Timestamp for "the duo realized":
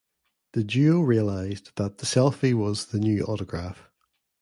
0.53-1.73